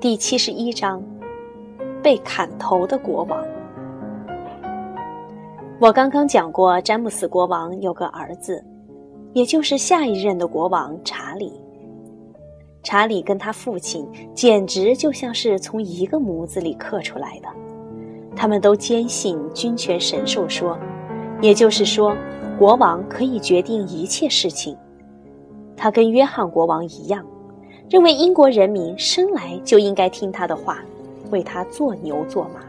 [0.00, 1.04] 第七十一章，
[2.02, 3.44] 被砍头的国王。
[5.78, 8.64] 我刚刚讲过，詹姆斯国王有个儿子，
[9.34, 11.52] 也就是下一任的国王查理。
[12.82, 17.48] 查理跟他父亲简直就像是从一个模子里刻出来的。
[18.34, 20.78] 他们都坚信君权神授说，
[21.42, 22.16] 也就是说，
[22.58, 24.74] 国王可以决定一切事情。
[25.76, 27.22] 他跟约翰国王一样。
[27.90, 30.78] 认为英国人民生来就应该听他的话，
[31.32, 32.60] 为他做牛做马。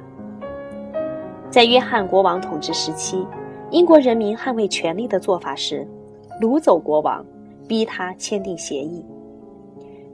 [1.52, 3.24] 在约翰国王统治时期，
[3.70, 5.88] 英国人民捍卫权力的做法是
[6.42, 7.24] 掳走国王，
[7.68, 9.06] 逼他签订协议。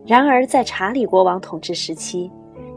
[0.05, 2.29] 然而，在查理国王统治时期，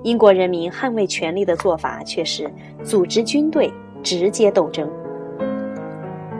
[0.04, 2.48] 英国人民捍卫权力的做法却是
[2.84, 3.72] 组织军队，
[4.04, 4.88] 直接斗争。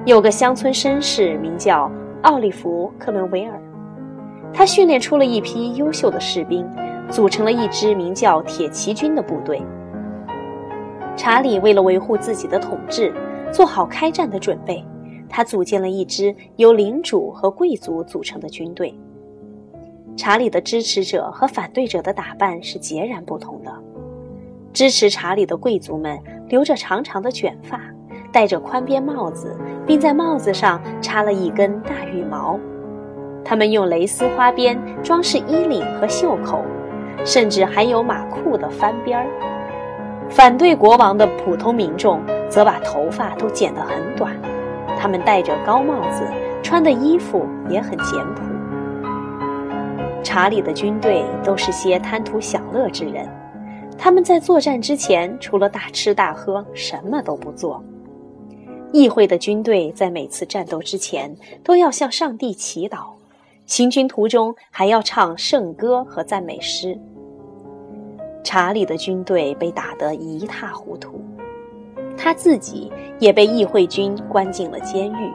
[0.05, 1.91] 有个乡村绅士名叫
[2.23, 3.61] 奥利弗·克伦维尔。
[4.53, 6.69] 他训练出了一批优秀的士兵，
[7.11, 9.63] 组成了一支名叫铁骑军的部队。
[11.17, 13.13] 查理为了维护自己的统治，
[13.53, 14.85] 做好开战的准备，
[15.29, 18.95] 他组建了一支由领主和贵族组成的军队。
[20.17, 23.73] 查理的支持者和反对者的打扮是截然不同的。
[24.73, 27.81] 支持查理的贵族们留着长长的卷发，
[28.33, 32.59] 戴着宽边帽子，并在帽子上插了一根大羽毛。
[33.45, 36.63] 他们用蕾丝花边装饰衣领和袖口，
[37.25, 39.27] 甚至还有马裤的翻边儿。
[40.29, 44.37] 反对国王的普通民众则把头发都剪得很短，
[44.99, 46.25] 他们戴着高帽子，
[46.63, 48.43] 穿的衣服也很简朴。
[50.23, 53.29] 查理的军队都是些贪图享乐之人，
[53.99, 57.83] 他们在作战之前除了大吃大喝，什么都不做。
[58.93, 63.20] 议会的军队在每次战斗之前都要向上帝祈祷。
[63.71, 66.99] 行军途中还要唱圣歌和赞美诗。
[68.43, 71.21] 查理的军队被打得一塌糊涂，
[72.17, 75.33] 他自己也被议会军关进了监狱。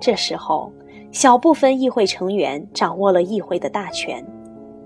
[0.00, 0.72] 这时候，
[1.12, 4.24] 小部分议会成员掌握了议会的大权，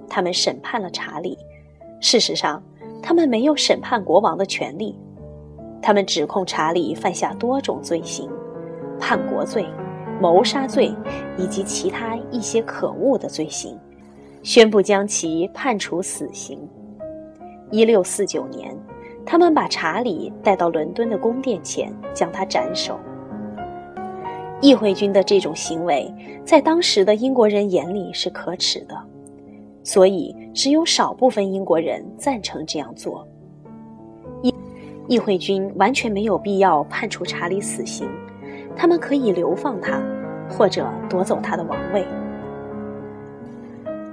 [0.08, 1.38] 他们审判了查理。
[2.00, 2.60] 事实上，
[3.00, 4.98] 他们没有审判国王的权利。
[5.80, 8.28] 他们指控查理犯下多种罪行，
[8.98, 9.64] 叛国罪。
[10.20, 10.94] 谋杀罪
[11.38, 13.78] 以及其他一些可恶的罪行，
[14.42, 16.58] 宣布将其判处死刑。
[17.70, 18.76] 一六四九年，
[19.24, 22.98] 他们把查理带到伦敦的宫殿前，将他斩首。
[24.60, 26.12] 议会军的这种行为，
[26.44, 28.94] 在当时的英国人眼里是可耻的，
[29.82, 33.26] 所以只有少部分英国人赞成这样做。
[34.42, 34.54] 议
[35.08, 38.06] 议会军完全没有必要判处查理死刑。
[38.76, 40.00] 他们可以流放他，
[40.48, 42.04] 或者夺走他的王位。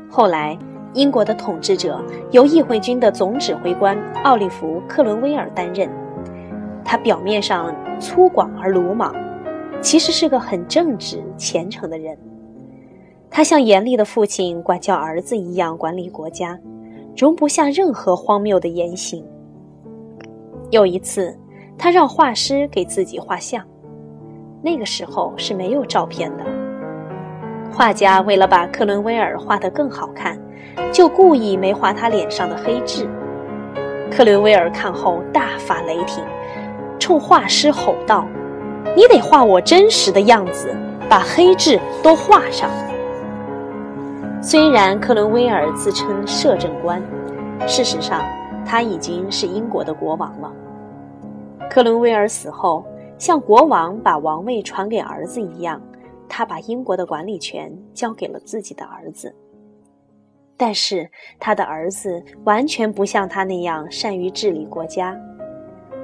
[0.10, 0.58] 后来，
[0.94, 5.90] 英国的统治者由议会军的总指挥官奥利弗·克伦威尔担任。
[6.84, 9.14] 他表面上粗犷而鲁莽，
[9.82, 12.18] 其实是个很正直虔诚的人。
[13.30, 16.58] 他像严厉的父亲管教儿子一样管理国家，
[17.16, 19.24] 容不下任何荒谬的言行。
[20.72, 21.38] 有一次，
[21.78, 23.64] 他让画师给自己画像。
[24.68, 26.44] 那个时候是没有照片的。
[27.72, 30.38] 画家为了把克伦威尔画得更好看，
[30.92, 33.08] 就故意没画他脸上的黑痣。
[34.12, 36.22] 克伦威尔看后大发雷霆，
[37.00, 38.28] 冲画师吼道
[38.94, 40.76] ：“你得画我真实的样子，
[41.08, 42.70] 把黑痣都画上。”
[44.44, 47.02] 虽然克伦威尔自称摄政官，
[47.66, 48.22] 事实上
[48.66, 50.52] 他已经是英国的国王了。
[51.70, 52.86] 克伦威尔死后。
[53.18, 55.82] 像国王把王位传给儿子一样，
[56.30, 59.34] 他把英国的管理权交给了自己的儿子。
[60.56, 65.16] 但是他的儿子完全不像他那样善于治理国家。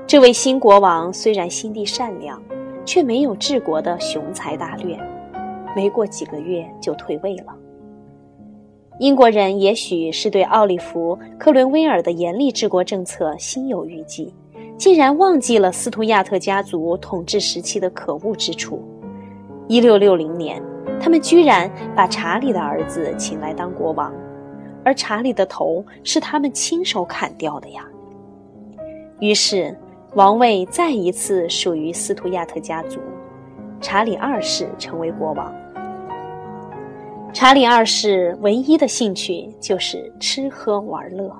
[0.05, 2.41] 这位新国王虽然心地善良，
[2.85, 4.97] 却没有治国的雄才大略。
[5.75, 7.55] 没过几个月就退位了。
[8.99, 14.31] 英国人也许是对奥利弗·克伦威尔的严厉治国政策心有余悸。
[14.83, 18.83] 竟然忘记了斯图亚特家族统治时期的可恶之处。
[19.69, 20.61] 一六六零年，
[20.99, 24.13] 他们居然把查理的儿子请来当国王，
[24.83, 27.87] 而查理的头是他们亲手砍掉的呀。
[29.21, 29.73] 于是，
[30.15, 32.99] 王位再一次属于斯图亚特家族，
[33.79, 35.55] 查理二世成为国王。
[37.31, 41.33] 查理二世唯一的兴趣就是吃喝玩乐。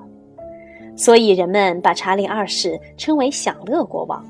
[0.96, 4.24] 所以人们把查理二世称为享乐国王。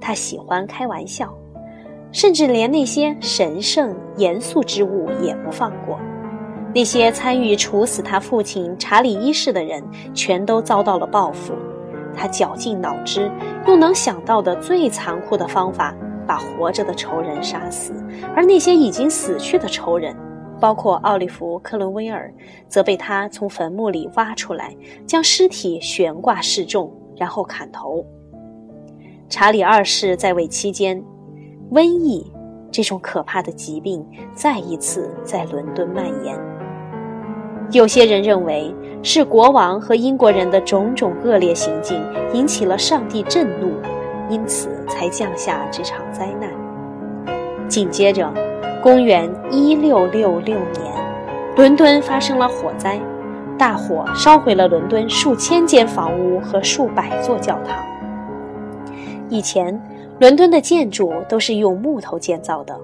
[0.00, 1.32] 他喜欢开玩笑，
[2.10, 5.98] 甚至连那些神圣严肃之物也不放过。
[6.74, 9.82] 那些参与处死他父亲查理一世的人，
[10.14, 11.52] 全都遭到了报复。
[12.14, 13.30] 他绞尽脑汁，
[13.66, 15.94] 用能想到的最残酷的方法，
[16.26, 17.92] 把活着的仇人杀死，
[18.34, 20.16] 而那些已经死去的仇人，
[20.60, 22.32] 包括奥利弗·克伦威尔，
[22.68, 24.76] 则被他从坟墓里挖出来，
[25.06, 28.04] 将尸体悬挂示众，然后砍头。
[29.28, 31.02] 查理二世在位期间，
[31.72, 32.30] 瘟疫
[32.70, 36.38] 这种可怕的疾病再一次在伦敦蔓延。
[37.72, 42.04] 有些人认为是国王和英国人的种种恶劣行径
[42.34, 43.72] 引起了上帝震怒，
[44.28, 46.50] 因此才降下这场灾难。
[47.68, 48.28] 紧接着，
[48.82, 52.98] 公元一六六六年，伦敦发生了火灾，
[53.58, 57.76] 大火烧毁了伦敦数千间房屋和数百座教堂。
[59.28, 59.78] 以前，
[60.18, 62.74] 伦敦的建筑都是用木头建造的，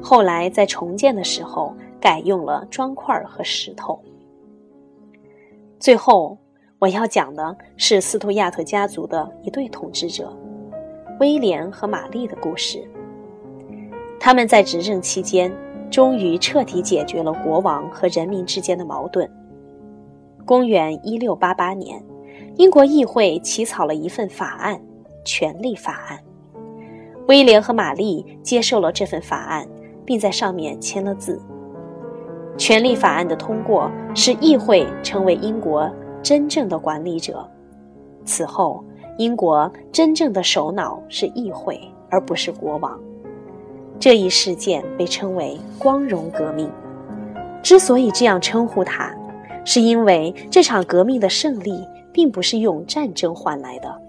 [0.00, 4.00] 后来在重建的时候改用了砖块和石头。
[5.78, 6.38] 最后，
[6.78, 10.34] 我要讲的是斯图亚特家族的一对统治者——
[11.20, 12.82] 威廉和玛丽的故事。
[14.28, 15.50] 他们在执政期间，
[15.90, 19.26] 终于彻底解决了国王和人民之间的矛盾。
[20.44, 22.04] 公元一六八八年，
[22.56, 24.78] 英国议会起草了一份法案。
[25.24, 26.18] 权利法案，
[27.26, 29.66] 威廉和玛丽接受了这份法案，
[30.04, 31.40] 并在上面签了字。
[32.58, 35.90] 权利法案的通过，使议会成为英国
[36.22, 37.48] 真正的管理者。
[38.26, 38.84] 此后，
[39.16, 43.00] 英国真正的首脑是议会，而不是国王。
[44.00, 46.70] 这一事件被称为“光荣革命”。
[47.62, 49.12] 之所以这样称呼它，
[49.64, 54.02] 是因为这场革命的胜利并不是用战争换来的。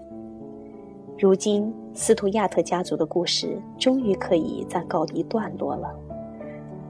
[1.18, 5.90] 如今，斯图亚特家族的故事终于可以暂告一段落了。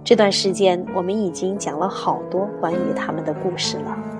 [0.04, 4.19] 这段时间，我们已经讲了好多关于他们的故事了。